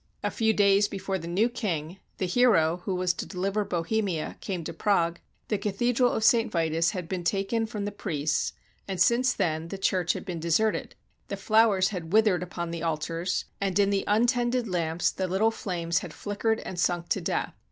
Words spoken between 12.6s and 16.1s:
the altars, and in the un tended lamps the little flames